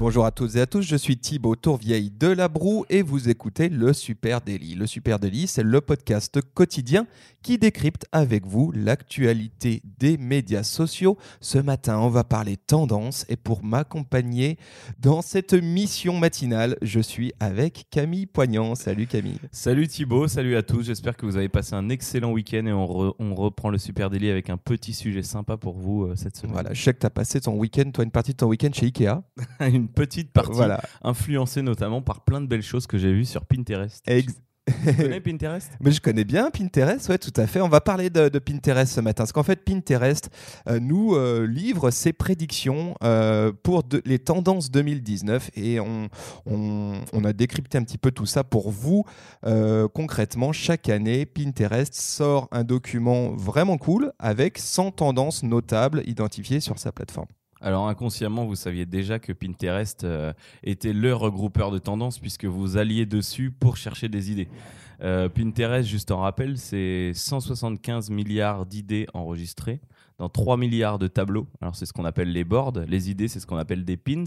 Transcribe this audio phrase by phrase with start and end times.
[0.00, 3.28] Bonjour à toutes et à tous, je suis Thibaut Tourvieille de La Broue et vous
[3.28, 4.74] écoutez le Super Daily.
[4.74, 7.06] Le Super Daily, c'est le podcast quotidien
[7.42, 11.18] qui décrypte avec vous l'actualité des médias sociaux.
[11.42, 14.56] Ce matin, on va parler tendance et pour m'accompagner
[14.98, 18.74] dans cette mission matinale, je suis avec Camille Poignant.
[18.76, 19.38] Salut Camille.
[19.52, 20.84] Salut Thibaut, salut à tous.
[20.84, 24.30] J'espère que vous avez passé un excellent week-end et on, on, reprend le Super Daily
[24.30, 26.54] avec un petit sujet sympa pour vous euh, cette semaine.
[26.54, 28.70] Voilà, je sais que tu as passé ton week-end, toi une partie de ton week-end
[28.72, 29.20] chez Ikea.
[29.60, 30.80] une petite partie, voilà.
[31.02, 34.04] influencée notamment par plein de belles choses que j'ai vues sur Pinterest.
[34.84, 35.70] Tu connais Pinterest?
[35.80, 37.60] Mais je connais bien Pinterest, ouais, tout à fait.
[37.60, 39.22] On va parler de, Pinterest ce matin.
[39.22, 40.30] Parce qu'en fait, Pinterest
[40.68, 46.08] euh, nous euh, livre ses prédictions euh, pour les tendances 2019 et on,
[46.46, 49.04] on, a décrypté un petit peu tout ça pour vous.
[49.92, 56.78] concrètement, chaque année, Pinterest sort un document vraiment cool avec 100 tendances notables identifiées sur
[56.78, 57.26] sa plateforme.
[57.60, 62.78] Alors inconsciemment, vous saviez déjà que Pinterest euh, était le regroupeur de tendances puisque vous
[62.78, 64.48] alliez dessus pour chercher des idées.
[65.02, 69.80] Euh, Pinterest, juste en rappel, c'est 175 milliards d'idées enregistrées
[70.18, 71.46] dans 3 milliards de tableaux.
[71.60, 72.78] Alors c'est ce qu'on appelle les boards.
[72.86, 74.24] Les idées, c'est ce qu'on appelle des pins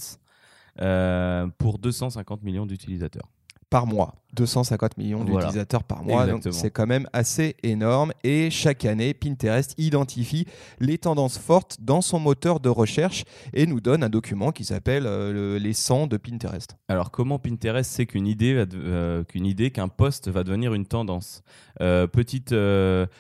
[0.82, 3.30] euh, pour 250 millions d'utilisateurs
[3.70, 4.23] par mois.
[4.34, 8.12] 250 millions d'utilisateurs par mois, donc c'est quand même assez énorme.
[8.24, 10.46] Et chaque année, Pinterest identifie
[10.80, 13.24] les tendances fortes dans son moteur de recherche
[13.54, 16.78] et nous donne un document qui s'appelle euh, les 100 de Pinterest.
[16.88, 21.44] Alors comment Pinterest sait qu'une idée, euh, qu'une idée, qu'un post va devenir une tendance?
[21.82, 22.50] Euh, petite,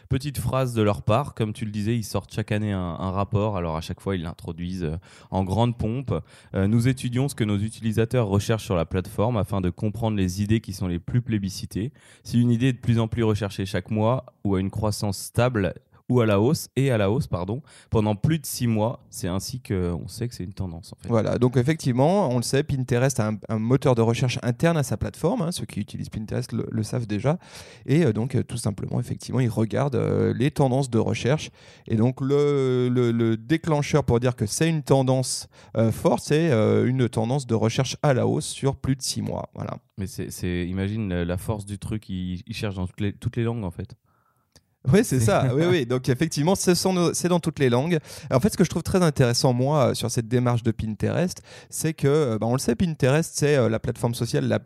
[0.09, 3.11] petite phrase de leur part, comme tu le disais, ils sortent chaque année un, un
[3.11, 3.57] rapport.
[3.57, 4.91] Alors à chaque fois, ils l'introduisent
[5.31, 6.13] en grande pompe.
[6.53, 10.61] nous étudions ce que nos utilisateurs recherchent sur la plateforme afin de comprendre les idées
[10.61, 11.91] qui sont les plus plébiscitées.
[12.23, 15.17] Si une idée est de plus en plus recherchée chaque mois ou à une croissance
[15.17, 15.73] stable,
[16.09, 19.03] ou à la hausse et à la hausse pardon pendant plus de six mois.
[19.09, 20.93] C'est ainsi qu'on sait que c'est une tendance.
[20.93, 21.09] En fait.
[21.09, 24.97] Voilà, donc effectivement, on le sait, Pinterest a un, moteur de recherche interne à sa
[24.97, 25.41] plateforme.
[25.41, 27.37] Hein, ceux qui utilisent Pinterest le, savent déjà.
[27.85, 31.51] Et euh, donc, euh, tout simplement, effectivement, ils regardent euh, les tendances de recherche.
[31.87, 35.47] Et donc, le, le, déclencheur pour dire que c'est une tendance
[35.91, 39.49] forte, c'est une tendance de recherche à la hausse sur plus de six mois.
[39.55, 39.77] Voilà.
[39.97, 43.43] Mais c'est, imagine la force du truc, ils, ils cherchent dans toutes les, toutes les
[43.43, 43.95] langues en fait.
[44.91, 45.47] Oui, c'est ça.
[45.55, 45.85] oui, oui.
[45.85, 47.99] Donc effectivement, c'est dans toutes les langues.
[48.31, 51.41] En fait, ce que je trouve très intéressant moi euh, sur cette démarche de Pinterest,
[51.69, 54.59] c'est que, euh, bah, on le sait, Pinterest c'est euh, la plateforme sociale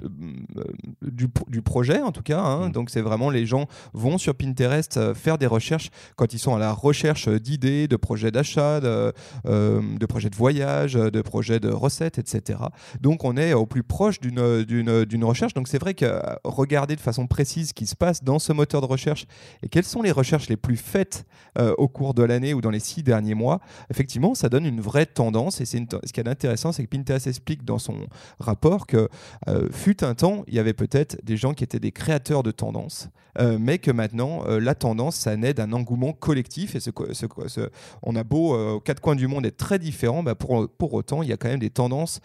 [1.02, 2.40] du, projet en tout cas.
[2.40, 2.70] Hein.
[2.70, 2.72] Mm.
[2.72, 6.60] Donc c'est vraiment les gens vont sur Pinterest faire des recherches quand ils sont à
[6.60, 9.14] la recherche d'idées, de projets d'achat, de,
[9.46, 12.60] de, projets de voyage, de projets de recettes, etc.
[13.02, 15.54] Donc on est au plus proche d'une recherche.
[15.54, 18.82] Donc c'est vrai que regarder de façon précise ce qui se passe dans ce moteur
[18.82, 19.26] de recherche
[19.62, 21.26] et quels sont les recherches les plus faites
[21.58, 23.60] euh, au cours de l'année ou dans les six derniers mois,
[23.90, 25.62] effectivement, ça donne une vraie tendance.
[25.62, 27.96] Et c'est ce qui est intéressant, c'est que Pinterest explique dans son
[28.40, 29.10] rapport que
[29.48, 32.52] euh, fut un temps, il y avait peut-être des gens qui étaient des créateurs de
[32.52, 33.10] tendances,
[33.40, 36.76] euh, mais que maintenant, la tendance, ça naît d'un engouement collectif.
[36.76, 37.70] Et ce, ce,
[38.04, 41.24] on a beau, aux quatre coins du monde, être très différents, bah pour, pour autant,
[41.24, 42.22] il y a quand même des tendances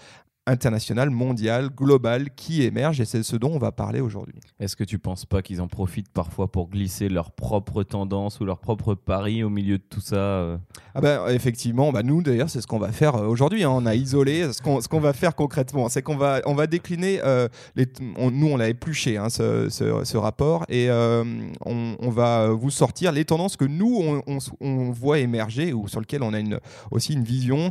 [0.46, 4.34] international, mondial, global qui émerge et c'est ce dont on va parler aujourd'hui.
[4.58, 8.44] Est-ce que tu penses pas qu'ils en profitent parfois pour glisser leurs propres tendances ou
[8.44, 10.56] leurs propres paris au milieu de tout ça euh
[10.94, 13.62] ah ben, Effectivement, bah nous d'ailleurs c'est ce qu'on va faire euh, aujourd'hui.
[13.62, 13.70] Hein.
[13.72, 16.66] On a isolé ce qu'on ce qu'on va faire concrètement, c'est qu'on va on va
[16.66, 22.48] décliner euh, les, nous on l'a épluché hein, ce, ce, rapport et on, on, va
[22.48, 26.40] vous sortir les tendances que nous on, on, voit émerger ou sur lesquelles on a
[26.40, 26.58] une,
[26.90, 27.70] aussi une vision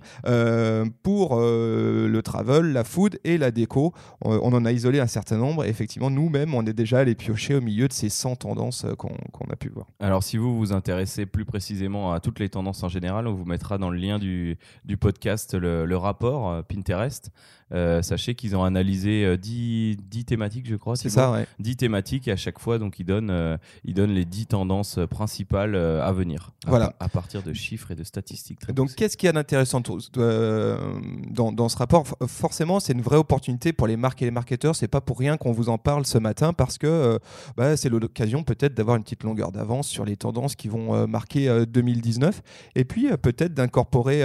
[1.03, 3.93] pour le travel la food et la déco.
[4.21, 5.65] On, en a isolé un certain nombre.
[5.65, 8.95] Et effectivement, nous-mêmes, on est déjà allé piocher au milieu de ces 100 tendances euh,
[8.95, 9.87] qu'on a pu voir.
[9.99, 13.45] Alors, si vous vous intéressez plus précisément à toutes les tendances en général, on vous
[13.45, 17.31] mettra dans le lien du, du podcast le, le rapport euh, Pinterest.
[17.73, 20.95] Euh, sachez qu'ils ont analysé 10, euh, thématiques, je crois.
[20.95, 21.47] C'est ça, ouais.
[21.59, 24.99] 10 thématiques et à chaque fois, donc, ils donnent, euh, ils donnent les 10 tendances
[25.09, 26.51] principales à venir.
[26.67, 26.93] Voilà.
[26.99, 28.71] À, partir de chiffres et de statistiques.
[28.71, 32.05] donc, qu'est-ce qu'il y a d'intéressant dans, dans, ce rapport?
[32.27, 34.75] Forcément, c'est une vraie opportunité pour les marques et les marketeurs.
[34.75, 37.19] C'est pas pour rien qu'on vous en parle ce matin parce que
[37.57, 41.65] bah, c'est l'occasion peut-être d'avoir une petite longueur d'avance sur les tendances qui vont marquer
[41.65, 42.41] 2019
[42.75, 44.23] et puis peut-être d'incorporer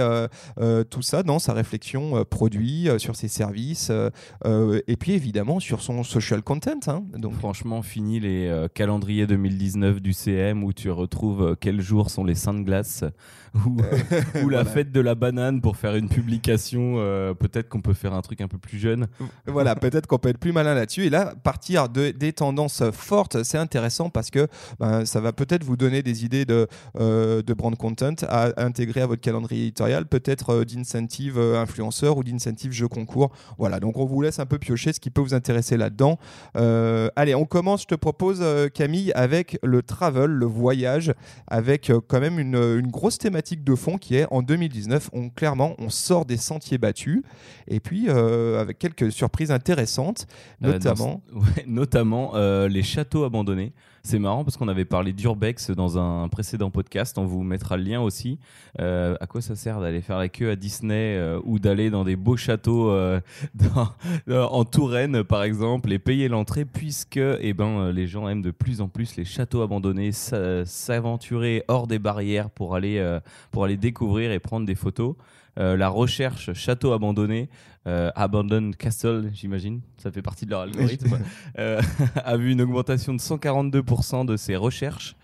[0.89, 4.09] tout ça dans sa réflexion produit, sur ses services, euh,
[4.45, 6.79] euh, et puis évidemment sur son social content.
[6.87, 7.03] hein.
[7.17, 12.09] Donc, Franchement, fini les euh, calendriers 2019 du CM où tu retrouves euh, quels jours
[12.09, 13.03] sont les Saintes Glaces
[13.65, 14.65] ou, euh, ou la Voilà.
[14.65, 16.95] fête de la banane pour faire une publication.
[16.97, 19.07] euh, Peut-être qu'on peut faire un truc un peu plus jeune.
[19.45, 21.05] voilà, peut-être qu'on peut être plus malin là-dessus.
[21.05, 24.47] Et là, partir de, des tendances fortes, c'est intéressant parce que
[24.79, 26.67] ben, ça va peut-être vous donner des idées de,
[26.99, 32.17] euh, de brand content à intégrer à votre calendrier éditorial, peut-être euh, d'incentive euh, influenceur
[32.17, 33.26] ou d'incentive jeu concours.
[33.57, 36.17] Voilà, donc on vous laisse un peu piocher ce qui peut vous intéresser là-dedans.
[36.55, 41.13] Euh, allez, on commence, je te propose, euh, Camille, avec le travel, le voyage,
[41.47, 45.29] avec euh, quand même une, une grosse thématique de fond qui est en 2019, on,
[45.29, 47.21] clairement, on sort des sentiers battus
[47.67, 50.27] et puis euh, avec quelques surprises intéressantes,
[50.61, 51.21] notamment.
[51.31, 52.33] dans- ouais, notamment
[52.67, 53.73] les châteaux abandonnés.
[54.07, 57.17] C'est marrant parce qu'on avait parlé d'urbex dans un précédent podcast.
[57.17, 58.39] On vous mettra le lien aussi.
[58.79, 62.05] Euh, à quoi ça sert d'aller faire la queue à Disney euh, ou d'aller dans
[62.05, 63.19] des beaux châteaux euh,
[64.31, 68.79] en Touraine, par exemple, et payer l'entrée puisque eh ben, les gens aiment de plus
[68.79, 73.19] en plus les châteaux abandonnés, s'a- s'aventurer hors des barrières pour aller,
[73.51, 75.15] pour aller découvrir et prendre des photos.
[75.57, 77.49] Euh, la recherche château abandonné,
[77.87, 81.19] euh, Abandoned Castle, j'imagine, ça fait partie de leur algorithme,
[81.57, 81.81] euh,
[82.15, 85.15] a vu une augmentation de 142% de ses recherches.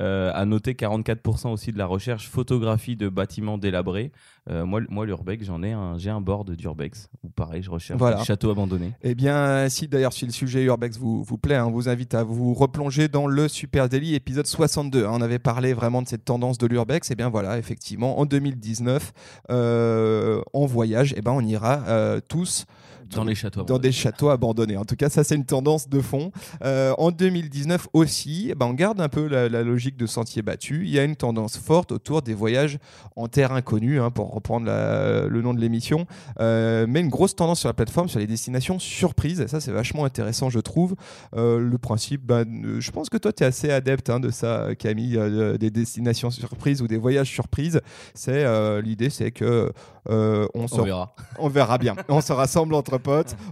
[0.00, 4.10] Euh, à noter 44% aussi de la recherche photographie de bâtiments délabrés.
[4.50, 8.18] Euh, moi, moi l'Urbex, j'en ai un, j'ai un board d'Urbex pareil, je recherche Voilà.
[8.18, 8.92] des châteaux abandonnés.
[9.02, 12.14] Eh bien, si d'ailleurs si le sujet Urbex vous, vous plaît, hein, on vous invite
[12.14, 15.04] à vous replonger dans le Super Daily épisode 62.
[15.06, 15.10] hein.
[15.12, 17.10] on avait parlé vraiment de cette tendance de l'Urbex.
[17.10, 19.12] Et bien voilà, effectivement, en 2019,
[19.50, 22.64] euh, en voyage, eh ben, on ira euh, tous
[23.10, 24.76] Dans les châteaux dans des châteaux abandonnés.
[24.76, 26.30] En tout cas, ça, c'est une tendance de fond.
[26.64, 30.82] Euh, en 2019 aussi, ben, on garde un peu la, la logique de sentier battu.
[30.84, 32.78] Il y a une tendance forte autour des voyages
[33.16, 36.06] en terre inconnue, hein, pour reprendre la- le nom de l'émission.
[36.40, 39.40] Euh, mais une grosse tendance sur la plateforme sur les destinations surprises.
[39.40, 40.94] Et ça, c'est vachement intéressant, je trouve.
[41.36, 42.44] Euh, le principe, euh,
[42.80, 45.18] je pense que toi, tu es assez adepte hein, de ça, Camille,
[45.58, 47.80] des destinations surprises ou des voyages surprises.
[48.14, 48.44] C'est
[48.82, 49.72] L'idée, c'est que
[50.10, 51.14] euh, on, se On verra.
[51.38, 51.94] on verra bien.
[52.08, 52.93] On se rassemble entre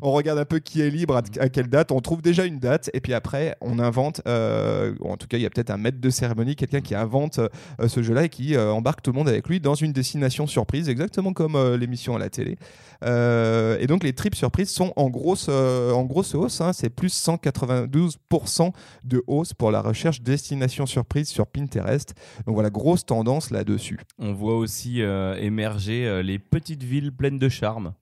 [0.02, 2.90] on regarde un peu qui est libre, à, quelle date, on trouve déjà une date,
[2.94, 5.76] et puis après, on invente, euh, ou en tout cas, il y a peut-être un
[5.76, 7.48] maître de cérémonie, quelqu'un qui invente euh,
[7.88, 10.88] ce jeu-là et qui euh, embarque tout le monde avec lui dans une destination surprise,
[10.88, 12.56] exactement comme l'émission à la télé.
[13.04, 16.72] Et donc, les trips surprises sont en grosse, en grosse hausse, hein.
[16.72, 18.72] c'est plus 192%
[19.04, 22.14] de hausse pour la recherche destination surprise sur Pinterest.
[22.46, 23.98] Donc voilà, grosse tendance là-dessus.
[24.18, 27.92] On voit aussi émerger les petites villes pleines de charme.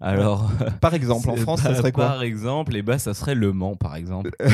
[0.00, 0.48] Alors,
[0.80, 3.76] Par exemple, en France, ça serait quoi Par exemple, eh ben, ça serait Le Mans,
[3.76, 4.30] par exemple.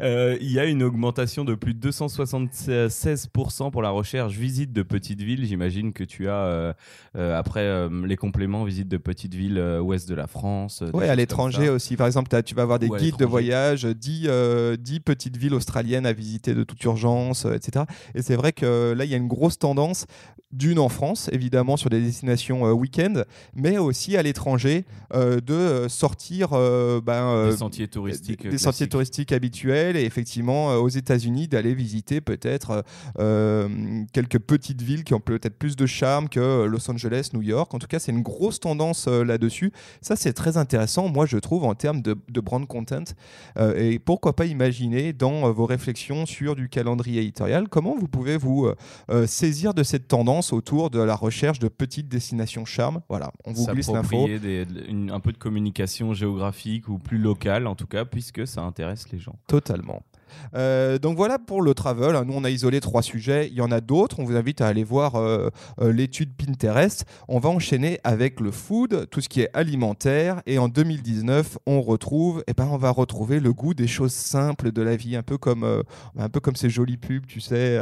[0.00, 4.82] Euh, Il y a une augmentation de plus de 276% pour la recherche visite de
[4.82, 5.44] petites villes.
[5.44, 6.72] J'imagine que tu as, euh,
[7.16, 10.82] euh, après les compléments, visite de petites villes ouest de la France.
[10.92, 11.96] choses à l'étranger aussi.
[11.96, 15.54] Par exemple, tu vas avoir des Ou guides de voyage, 10, euh, 10 petites villes
[15.54, 17.84] australiennes à visiter de toute urgence, etc.
[18.14, 20.06] Et c'est vrai que là, il y a une grosse tendance,
[20.52, 23.22] d'une en France, évidemment, sur des destinations week-end,
[23.54, 24.84] mais aussi à l'étranger,
[25.14, 28.42] euh, de euh, sortir euh, ben, Des sentiers touristiques.
[28.42, 28.88] des sentiers classiques.
[28.90, 32.84] touristiques habituels et effectivement aux États-Unis d'aller visiter peut-être
[34.12, 37.72] quelques petites villes qui ont peut-être plus de charme que Los Angeles, New York.
[37.74, 39.72] En tout cas, c'est une grosse tendance là-dessus.
[40.00, 43.04] Ça, c'est très intéressant, moi, je trouve, en termes de, de brand content.
[43.58, 48.08] Euh, et pourquoi pas imaginer dans euh, vos réflexions sur du calendrier éditorial comment vous
[48.08, 48.70] pouvez vous
[49.10, 53.00] euh, saisir de cette tendance autour de la recherche de petites destinations charme.
[53.08, 54.08] Voilà, on vous glisse l'info.
[54.10, 58.04] S'approprier des- de- une- un peu de communication géographique ou plus locale, en tout cas,
[58.04, 59.36] puisque ça intéresse les gens.
[59.46, 60.02] Totalement.
[60.54, 62.16] Euh, donc voilà pour le travel.
[62.26, 63.48] Nous, on a isolé trois sujets.
[63.48, 64.20] Il y en a d'autres.
[64.20, 65.48] On vous invite à aller voir euh,
[65.80, 67.04] euh, l'étude Pinterest.
[67.28, 70.42] On va enchaîner avec le food, tout ce qui est alimentaire.
[70.46, 74.72] Et en 2019, on retrouve, eh ben, on va retrouver le goût des choses simples
[74.72, 75.82] de la vie, un peu comme,
[76.18, 77.78] un peu comme ces jolies pubs, tu sais.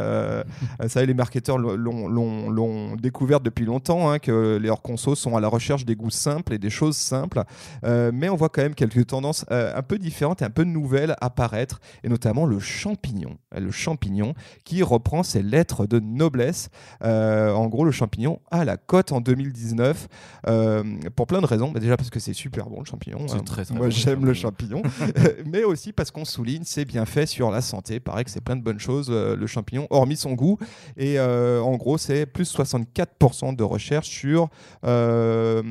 [0.89, 5.85] ça, les marketeurs l'ont- découvert depuis longtemps, hein, que leurs consos sont à la recherche
[5.85, 7.43] des goûts simples et des choses simples.
[7.85, 11.81] Mais on voit quand même quelques tendances un peu différentes et un peu nouvelles apparaître,
[12.05, 13.39] et notamment le champignon.
[13.55, 14.35] Euh, Le champignon
[14.65, 16.69] qui reprend ses lettres de noblesse.
[17.05, 20.09] Euh, en gros, le champignon a la cote en 2019
[20.49, 20.83] euh,
[21.17, 21.71] pour plein de raisons.
[21.71, 23.27] Bah, déjà parce que c'est super bon le champignon.
[23.29, 23.43] C'est hein.
[23.45, 24.83] très, très Moi bon, j'aime le champignon.
[25.47, 28.01] mais aussi parce qu'on souligne ses bienfaits sur la santé.
[28.01, 30.59] Pareil que c'est plein de bonnes choses le champignon, hormis son goût.
[30.97, 34.49] Et en gros, c'est plus 64% de recherche sur
[34.83, 35.63] le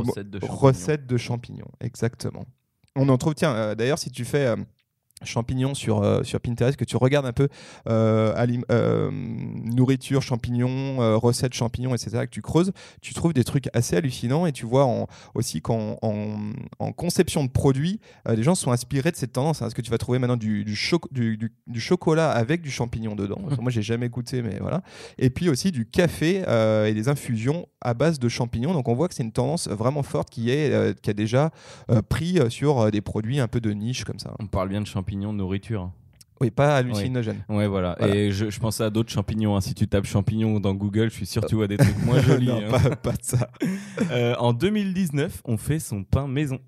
[0.00, 0.56] Recette de champignons.
[0.56, 1.70] recette de champignons.
[1.80, 2.44] Exactement.
[2.96, 4.46] On en trouve, tiens, euh, d'ailleurs, si tu fais.
[4.46, 4.56] euh,
[5.22, 7.48] champignons sur, euh, sur Pinterest, que tu regardes un peu
[7.88, 8.34] euh,
[8.70, 13.96] euh, nourriture, champignons, euh, recettes champignons, etc., que tu creuses, tu trouves des trucs assez
[13.96, 16.36] hallucinants et tu vois en- aussi qu'en en,
[16.78, 19.58] en conception de produits, les gens sont inspirés de cette tendance.
[19.62, 22.62] hein, parce que tu vas trouver maintenant du, du, choc- du, du- du chocolat avec
[22.62, 23.40] du champignon dedans?
[23.46, 24.82] Enfin, moi, j'ai jamais goûté, mais voilà.
[25.18, 26.42] Et puis aussi du café
[26.86, 28.72] et des infusions à base de champignons.
[28.72, 31.50] Donc on voit que c'est une tendance vraiment forte qui, est, qui a déjà
[32.08, 34.34] pris sur des produits un peu de niche comme ça.
[34.38, 35.90] On parle bien de champignons de nourriture.
[36.40, 37.44] Oui, pas hallucinogène.
[37.50, 37.96] Ouais, voilà.
[37.98, 38.14] Voilà.
[38.16, 39.56] Et je, je pensais à d'autres champignons.
[39.56, 39.60] hein.
[39.60, 42.18] Si tu tapes champignons dans Google, je suis sûr que tu vois des trucs moins
[42.22, 42.46] jolis.
[42.46, 42.70] non, hein.
[42.70, 43.50] pas, pas de ça.
[44.10, 46.58] Euh, en 2019, on fait son pain maison.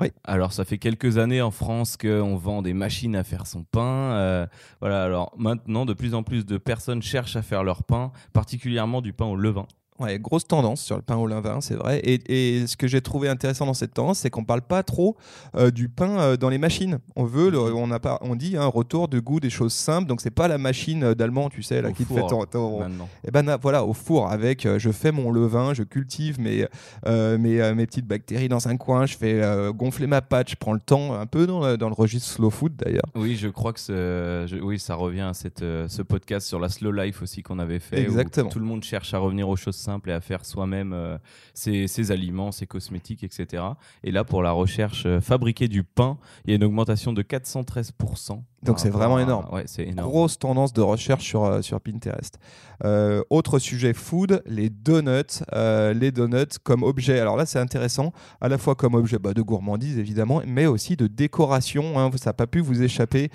[0.00, 0.08] Oui.
[0.24, 4.12] Alors, ça fait quelques années en France qu'on vend des machines à faire son pain.
[4.14, 4.46] euh,
[4.80, 5.02] voilà.
[5.04, 9.12] Alors maintenant, de plus en plus de personnes cherchent à faire leur pain, particulièrement du
[9.12, 9.66] pain au levain.
[9.98, 12.00] Ouais, grosse tendance sur le pain au levain, c'est vrai.
[12.00, 15.16] Et, et ce que j'ai trouvé intéressant dans cette tendance, c'est qu'on parle pas trop
[15.56, 16.98] euh, du pain euh, dans les machines.
[17.16, 20.06] On veut, le- on a pas, on dit un retour de goût des choses simples.
[20.06, 22.26] Donc c'est pas la machine euh, d'allemand, tu sais, là Au qui te four, fait
[22.28, 23.08] ton, ton- Maintenant.
[23.26, 26.66] Eh ben na- voilà, au four avec, je fais mon levain, je cultive mes,
[27.06, 29.40] mes, mes petites bactéries dans un coin, je fais
[29.74, 32.50] gonfler ma pâte, je prends le temps, un peu dans le, dans le registre slow
[32.50, 33.02] food d'ailleurs.
[33.14, 36.68] Oui, je crois que ce- je- oui, ça revient à cette, ce podcast sur la
[36.68, 37.96] slow life aussi qu'on avait fait.
[38.00, 38.50] où Exactement.
[38.50, 39.76] tout le monde cherche à revenir aux choses
[40.06, 41.18] et à faire soi-même euh,
[41.54, 43.62] ses, ses aliments, ses cosmétiques, etc.
[44.02, 47.22] Et là, pour la recherche euh, fabriquer du pain, il y a une augmentation de
[47.22, 48.42] 413%.
[48.62, 49.46] Donc c'est vraiment à- énorme.
[49.52, 50.08] Ouais, c'est énorme.
[50.08, 52.38] Grosse tendance de recherche sur, euh, sur Pinterest.
[52.84, 55.42] Euh, autre sujet food, les donuts.
[55.54, 59.32] Euh, les donuts comme objet, alors là c'est intéressant, à la fois comme objet bah,
[59.34, 61.98] de gourmandise évidemment, mais aussi de décoration.
[61.98, 62.10] hein.
[62.16, 63.30] ça n'a pas pu vous échapper.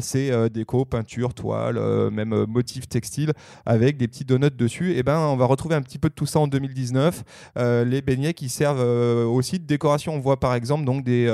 [0.00, 1.78] C'est déco, peinture, toile,
[2.10, 3.32] même motif textile
[3.66, 4.94] avec des petits donuts dessus.
[4.96, 7.22] Et ben on va retrouver un petit peu de tout ça en 2019.
[7.58, 8.80] Euh, les beignets qui servent
[9.28, 10.14] aussi de décoration.
[10.14, 11.26] On voit par exemple donc des,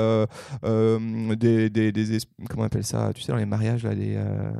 [0.63, 3.11] des, des, des es- comment on appelle ça?
[3.21, 4.51] Tu sais dans les mariages là des euh,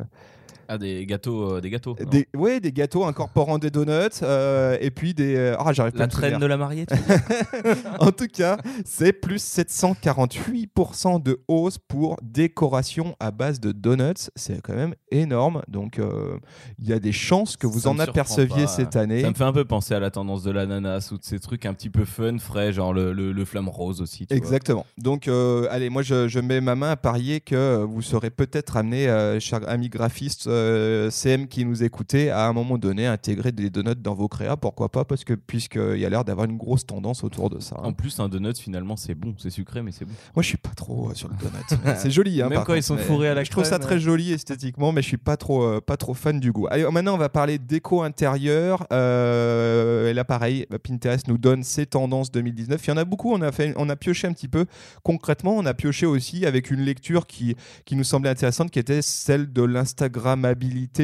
[0.68, 1.96] Ah, des gâteaux, euh, des gâteaux.
[2.10, 3.92] des, ouais, des gâteaux incorporant des donuts
[4.24, 5.36] euh, et puis des.
[5.36, 6.86] euh, Ah, j'arrive pas à La traîne de la mariée.
[8.00, 14.30] En tout cas, c'est plus 748% de hausse pour décoration à base de donuts.
[14.36, 15.62] C'est quand même énorme.
[15.68, 16.38] Donc, euh,
[16.80, 18.68] il y a des chances que vous Ça en aperceviez pas.
[18.68, 19.22] cette année.
[19.22, 21.66] Ça me fait un peu penser à la tendance de l'ananas ou de ces trucs
[21.66, 24.26] un petit peu fun, frais, genre le, le, le flamme rose aussi.
[24.28, 24.38] tu vois.
[24.38, 24.86] Exactement.
[24.98, 28.78] Donc, euh, allez, moi, je, je mets ma main à parier que vous serez peut-être
[28.78, 33.52] amené, euh, cher ami graphiste euh, CM qui nous écoutez, à un moment donné, intégrer
[33.52, 34.56] des donuts dans vos créas.
[34.58, 35.04] Pourquoi pas?
[35.06, 37.76] Parce que puisqu'il y a l'air d'avoir une grosse tendance autour de ça.
[37.80, 37.84] hein.
[37.86, 39.34] En plus, un donut, finalement, c'est bon.
[39.38, 40.14] C'est sucré, mais c'est bon.
[40.36, 41.96] Moi, je suis pas trop euh, sur le donut.
[41.98, 44.32] C'est joli, hein, Même quand ils sont fourrés à la Je trouve ça très joli
[44.32, 46.68] esthétiquement, mais je suis pas trop, euh, pas trop fan du goût.
[46.70, 48.84] Allez, maintenant, on va parler déco intérieure.
[48.92, 52.86] Et là, pareil, Pinterest nous donne ses tendances 2019.
[52.86, 53.34] Il y en a beaucoup.
[53.34, 54.66] On a fait, on a pioché un petit peu.
[55.04, 59.02] Concrètement, on a pioché aussi avec une lecture qui, qui nous semblait intéressante, qui était
[59.02, 59.62] celle de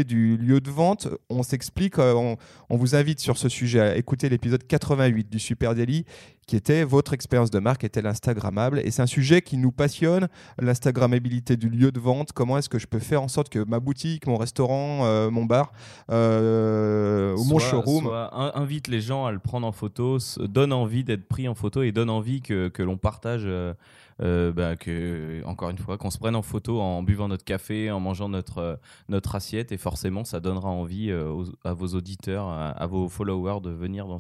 [0.06, 1.08] du lieu de vente.
[1.29, 2.00] On s'explique.
[2.00, 2.38] euh, on,
[2.70, 6.06] on vous invite sur ce sujet à écouter l'épisode 88 du Super Daily
[6.48, 8.79] qui était votre expérience de marque, était l'Instagrammable.
[8.86, 10.29] Et c'est un sujet qui nous passionne,
[10.60, 12.32] l'Instagrammabilité du lieu de vente.
[12.32, 15.44] Comment est-ce que je peux faire en sorte que ma boutique, mon restaurant, euh, mon
[15.44, 15.74] bar,
[16.10, 21.03] euh, ou mon showroom, soit invite les gens à le prendre en photo, donne envie
[21.03, 23.44] d'être pris en photo et donne envie que, que l'on partage.
[23.46, 23.74] euh,
[24.22, 27.92] euh, bah, que, encore une fois, qu'on se prenne en photo en buvant notre café,
[27.92, 28.76] en mangeant notre, euh,
[29.10, 33.70] notre assiette, et forcément, ça donnera envie euh, à vos auditeurs, à, vos followers de
[33.70, 34.20] venir dans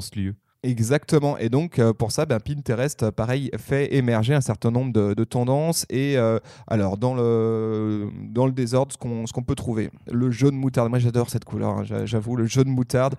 [0.00, 0.36] ce lieu.
[0.66, 1.38] Exactement.
[1.38, 5.24] Et donc, euh, pour ça, ben, Pinterest, euh, pareil, fait émerger un certain nombre de,
[5.24, 5.86] tendances.
[5.90, 8.98] Et euh, alors, dans le, dans le désordre, ce
[9.32, 10.90] qu'on peut trouver, le jaune moutarde.
[10.90, 12.34] Moi, j'adore cette couleur, hein, j'a- j'avoue.
[12.34, 13.14] Le jaune moutarde,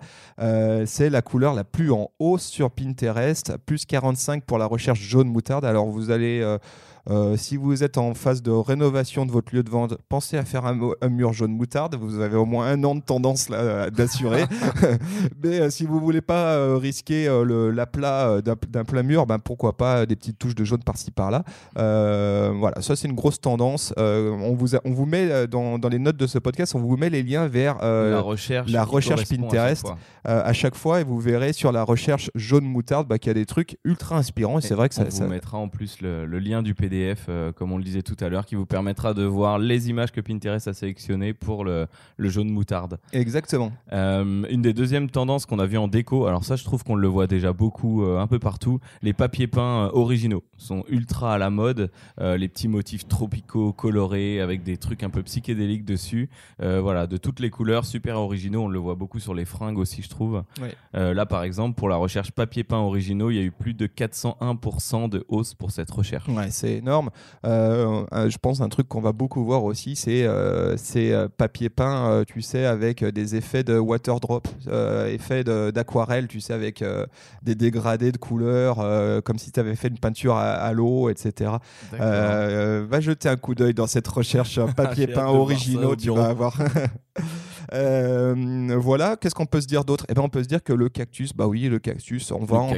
[0.84, 3.56] c'est la couleur la plus en hausse sur Pinterest.
[3.64, 5.64] Plus 45 pour la recherche jaune moutarde.
[5.64, 6.58] Alors, vous allez.
[7.08, 10.44] Euh, si vous êtes en phase de rénovation de votre lieu de vente, pensez à
[10.44, 11.96] faire un, mur jaune moutarde.
[11.96, 14.44] Vous avez au moins un an de tendance là, d'assurer.
[15.42, 19.76] Mais euh, si vous voulez pas euh, risquer euh, l'aplat d'un plat mur, ben, pourquoi
[19.76, 21.44] pas des petites touches de jaune par-ci par-là.
[21.74, 23.92] Voilà, ça c'est une grosse tendance.
[23.96, 26.96] On, vous a- on vous met dans, dans les notes de ce podcast, on vous
[26.96, 29.86] met les liens vers la recherche, la recherche correspond à chaque Pinterest.
[30.24, 33.34] à chaque fois et vous verrez sur la recherche jaune moutarde bah, qu'il y a
[33.34, 34.58] des trucs ultra inspirants.
[34.58, 36.74] Et c'est vrai que on ça, vous ça- mettra en plus le, le lien du
[36.74, 36.97] PDF,
[37.28, 40.12] euh, comme on le disait tout à l'heure, qui vous permettra de voir les images
[40.12, 41.86] que Pinterest a sélectionnées pour le,
[42.16, 42.98] le jaune moutarde.
[43.12, 43.72] Exactement.
[43.92, 46.94] Euh, une des deuxièmes tendances qu'on a vu en déco, alors ça je trouve qu'on
[46.94, 51.38] le voit déjà beaucoup euh, un peu partout, les papiers peints originaux sont ultra à
[51.38, 56.28] la mode, les petits motifs tropicaux colorés avec des trucs un peu psychédéliques dessus,
[56.58, 60.02] voilà, de toutes les couleurs, super originaux, on le voit beaucoup sur les fringues aussi
[60.02, 60.42] je trouve.
[60.60, 61.14] Ouais.
[61.14, 63.86] Là par exemple pour la recherche papier peint originaux, il y a eu plus de
[63.86, 66.28] 401% de hausse pour cette recherche.
[66.28, 67.10] Ouais, c'est énorme.
[67.44, 71.28] Euh, euh, je pense un truc qu'on va beaucoup voir aussi, c'est euh, ces euh,
[71.28, 74.48] papier peint, euh, tu sais, avec des effets de water drop,
[75.06, 76.82] effets d'aquarelle, tu sais, avec
[77.42, 78.76] des dégradés de couleurs,
[79.22, 81.52] comme si tu avais fait une peinture à, à l'eau, etc.
[81.92, 86.28] Va jeter un coup d'œil dans cette recherche euh, papier peint originaux, au tu vas
[86.28, 86.58] avoir.
[87.74, 88.34] Euh,
[88.76, 90.04] voilà, qu'est-ce qu'on peut se dire d'autre?
[90.08, 92.56] Eh ben, on peut se dire que le cactus, bah oui, le cactus, on va,
[92.58, 92.72] en-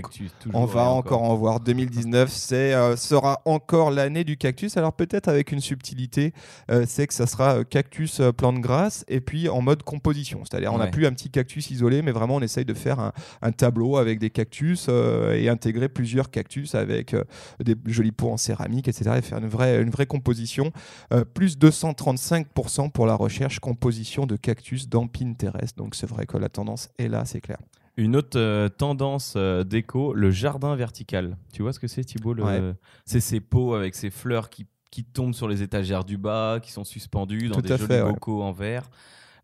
[0.54, 1.60] on va encore en voir.
[1.60, 4.76] 2019, c'est euh, sera encore l'année du cactus.
[4.76, 6.32] Alors peut-être avec une subtilité,
[6.70, 10.40] euh, c'est que ça sera euh, cactus plante grasse et puis en mode composition.
[10.44, 10.90] C'est-à-dire on n'a Ouais.
[10.90, 14.18] plus un petit cactus isolé, mais vraiment on essaye de faire un, un tableau avec
[14.18, 17.14] des cactus euh, et intégrer plusieurs cactus avec
[17.62, 19.12] des jolis pots en céramique, etc.
[19.18, 20.72] Et faire une vraie, une vraie composition.
[21.34, 25.76] Plus 235% pour la recherche composition de cactus dans Pinterest.
[25.80, 27.56] Donc c'est vrai que la tendance est là, c'est clair.
[27.96, 31.36] Une autre euh, tendance euh, déco, le jardin vertical.
[31.54, 32.02] Tu vois ce que c'est,
[32.34, 32.74] le- Ouais.
[33.06, 36.70] C'est ces pots avec ces fleurs qui, qui tombent sur les étagères du bas, qui
[36.70, 38.12] sont suspendues dans Tout des jolis fait, ouais.
[38.12, 38.90] bocaux en verre.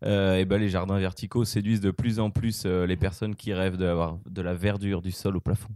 [0.05, 3.51] Euh, et ben les jardins verticaux séduisent de plus en plus euh, les personnes qui
[3.51, 5.73] rêvent d'avoir de la verdure du sol au plafond.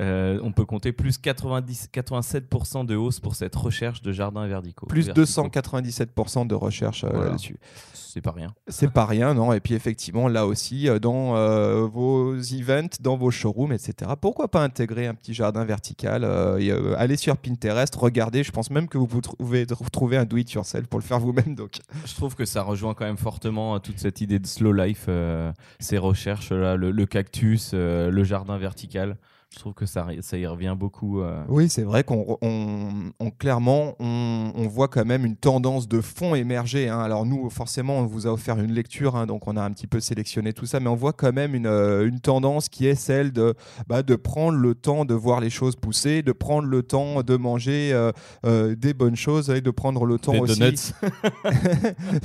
[0.00, 4.86] Euh, on peut compter plus 90, 87% de hausse pour cette recherche de jardins verticaux.
[4.86, 5.48] Plus verticaux.
[5.48, 7.30] 297% de recherche euh, Voilà.
[7.30, 7.58] là-dessus.
[7.94, 8.54] C'est pas rien.
[8.68, 13.16] C'est pas rien, non Et puis effectivement, là aussi, euh, dans euh, vos events, dans
[13.16, 16.24] vos showrooms, etc., pourquoi pas intégrer un petit jardin vertical
[16.58, 18.44] et, Allez sur Pinterest, regardez.
[18.44, 21.54] Je pense même que vous pouvez retrouver un do-it-yourself pour le faire vous-même.
[21.54, 25.08] Donc, Je trouve que ça rejoint quand même fortement toute cette idée de slow life,
[25.80, 29.16] ces recherches là, le, le cactus, le jardin vertical.
[29.54, 31.20] Je trouve que ça, ça y revient beaucoup.
[31.22, 31.42] euh.
[31.48, 36.02] oui, c'est vrai qu'on on, on- clairement, on, on voit quand même une tendance de
[36.02, 36.88] fond émerger.
[36.90, 37.00] hein.
[37.00, 39.86] Alors nous, forcément, on vous a offert une lecture, hein, donc on a un petit
[39.86, 42.94] peu sélectionné tout ça, mais on voit quand même une, euh, une tendance qui est
[42.94, 43.54] celle de,
[43.86, 47.36] bah, de prendre le temps de voir les choses pousser, de prendre le temps de
[47.36, 48.12] manger euh,
[48.44, 50.60] euh, des bonnes choses et de prendre le temps Des aussi.
[50.60, 50.92] donuts.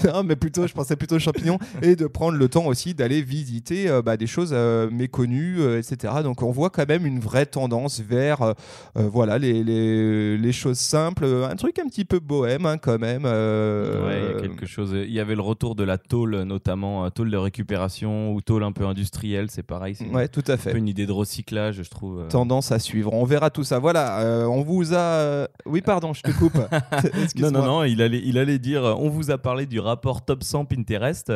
[0.14, 3.22] non, mais plutôt, je pensais plutôt aux champignons et de prendre le temps aussi d'aller
[3.22, 4.54] visiter bah, des choses
[4.92, 6.16] méconnues, etc.
[6.22, 8.54] Donc on voit quand même une vraie tendance vers euh,
[8.98, 12.78] euh, voilà les, les, les choses simples, euh, un truc un petit peu bohème hein,
[12.78, 13.24] quand même.
[13.26, 14.92] euh, Ouais, il y a quelque chose.
[14.94, 18.72] Il y avait le retour de la tôle, notamment tôle de récupération ou tôle un
[18.72, 19.48] peu industrielle.
[19.50, 19.96] C'est pareil.
[19.96, 20.72] C'est Ouais, tout à un fait.
[20.72, 22.28] peu une idée de recyclage, je trouve.
[22.30, 23.14] Tendance à suivre.
[23.14, 23.80] On verra tout ça.
[23.80, 25.48] Voilà, on vous a.
[25.66, 26.58] Oui, pardon, je te coupe.
[27.38, 30.44] Non, non, non, il allait, il allait dire, on vous a parlé du rapport Top
[30.44, 31.32] 100 Pinterest.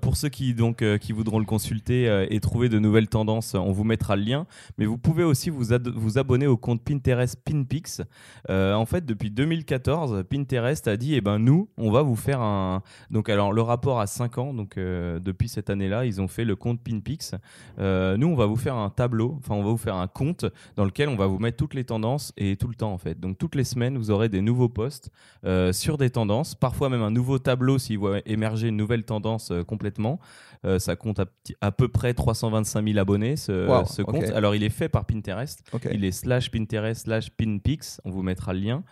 [0.00, 3.84] Pour ceux qui, donc, qui voudront le consulter et trouver de nouvelles tendances, on vous
[3.84, 4.46] mettra le lien.
[4.78, 8.02] Mais vous pouvez aussi vous, vous abonner au compte Pinterest Pinpix.
[8.50, 12.40] Euh, en fait, depuis 2014, Pinterest a dit, eh ben, nous, on va vous faire
[12.40, 12.82] un...
[13.10, 16.44] Donc, alors, le rapport a 5 ans, donc euh, depuis cette année-là, ils ont fait
[16.44, 17.34] le compte Pinpix.
[17.78, 20.44] Euh, nous, on va vous faire un tableau, enfin, on va vous faire un compte
[20.76, 23.18] dans lequel on va vous mettre toutes les tendances et tout le temps, en fait.
[23.18, 25.10] Donc, toutes les semaines, vous aurez des nouveaux posts
[25.72, 30.18] sur des tendances, parfois même un nouveau tableau s'il voit émerger une nouvelle tendance complètement.
[30.78, 31.26] Ça compte à,
[31.60, 34.10] à peu près 325 000 abonnés, ce, Wow, ce ok.
[34.10, 34.24] compte.
[34.34, 35.62] Alors, il est fait par Pinterest.
[35.92, 38.00] Il est slash Pinterest slash Pinpix.
[38.04, 38.84] On vous mettra le lien.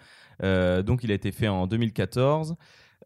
[0.42, 2.56] Euh, donc, il a été fait en 2014.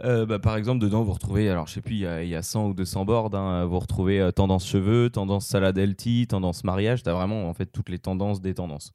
[0.05, 2.29] Euh, bah, par exemple, dedans, vous retrouvez, alors je sais plus, il y, a- il
[2.29, 3.35] y a 100 ou 200 boards.
[3.35, 3.64] hein.
[3.64, 7.03] vous retrouvez euh, tendance cheveux, tendance salade healthy, tendance mariage.
[7.03, 8.92] Tu as vraiment en fait toutes les tendances des tendances.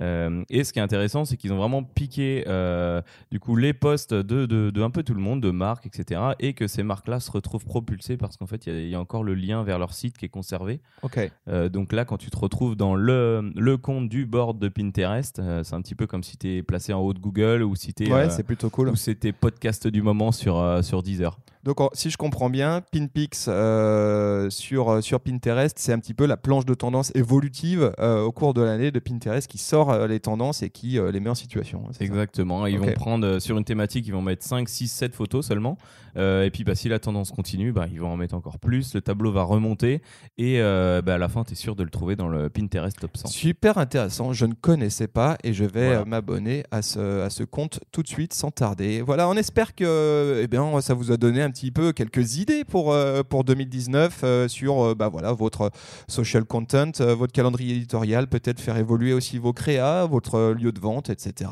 [0.00, 3.72] Euh, et ce qui est intéressant, c'est qu'ils ont vraiment piqué euh, du coup les
[3.72, 6.20] posts de, de, de un peu tout le monde, de marques, etc.
[6.40, 8.94] Et que ces marques-là se retrouvent propulsées parce qu'en fait, il y a- il y,
[8.94, 10.80] a encore le lien vers leur site qui est conservé.
[11.02, 11.30] Ok.
[11.48, 15.40] Euh, donc là, quand tu te retrouves dans le, le compte du board de Pinterest,
[15.62, 17.94] c'est un petit peu comme si tu es placé en haut de Google ou si
[17.94, 18.96] tu Ouais, c'est plutôt cool.
[18.96, 21.38] c'était podcast du moment sur, sur Deezer.
[21.64, 26.26] Donc, si je comprends bien, Pinpix euh, sur, euh, sur Pinterest, c'est un petit peu
[26.26, 30.20] la planche de tendance évolutive euh, au cours de l'année de Pinterest qui sort les
[30.20, 31.84] tendances et qui les met en situation.
[32.00, 32.66] Exactement.
[32.66, 35.78] Ils vont prendre sur une thématique, ils vont mettre 5, 6, 7 photos seulement.
[36.16, 38.94] Et puis bah, si la tendance continue, bah, ils vont en mettre encore plus.
[38.94, 40.02] Le tableau va remonter.
[40.36, 43.16] Et bah, à la fin, tu es sûr de le trouver dans le Pinterest Top
[43.16, 43.28] 100.
[43.28, 46.04] Super intéressant, je ne connaissais pas et je vais Voilà.
[46.04, 49.00] m'abonner à ce, à ce compte tout de suite sans tarder.
[49.00, 52.64] Voilà, on espère que eh bien, ça vous a donné un petit peu quelques idées
[52.64, 55.70] pour, euh, pour 2019 euh, sur euh, bah, voilà, votre
[56.08, 61.10] social content, votre calendrier éditorial, peut-être faire évoluer aussi vos créas, votre lieu de vente,
[61.10, 61.50] etc.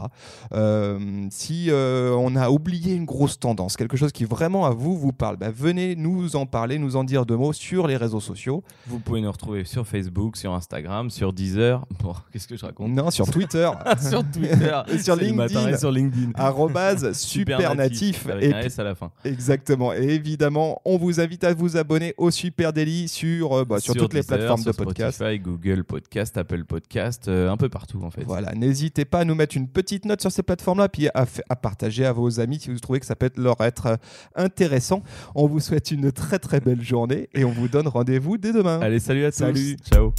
[1.31, 5.37] Si on a oublié une grosse tendance, quelque chose qui vraiment à vous vous parle,
[5.37, 8.65] bah, venez nous en parler, nous en dire deux mots sur les réseaux sociaux.
[8.87, 11.87] Vous pouvez nous retrouver sur Facebook, sur Instagram, sur Deezer.
[12.03, 12.91] Bon, qu'est-ce que je raconte?
[12.91, 13.71] Non, sur Twitter.
[14.01, 15.77] Sur Twitter, Et sur LinkedIn.
[15.77, 16.33] sur LinkedIn.
[16.35, 19.11] arrobase super natif avec et un S à la fin.
[19.25, 23.81] exactement Et évidemment, on vous invite à vous abonner au Super Daily sur, euh, bah,
[23.81, 25.17] sur, toutes les plateformes de podcast.
[25.17, 28.25] Spotify, Google Podcast, Apple Podcast, euh, un peu partout en fait.
[28.25, 31.27] Voilà, n'hésitez pas à nous mettre une petite note sur ces plateformes-là, puis à,
[31.57, 33.97] partager à vos amis si vous trouvez que ça peut être leur être euh,
[34.37, 35.03] intéressant.
[35.35, 38.81] On vous souhaite une très très belle journée et on vous donne rendez-vous dès demain.
[38.81, 39.39] Allez, salut à tous.
[39.39, 39.77] Salut.
[39.91, 40.13] Ciao.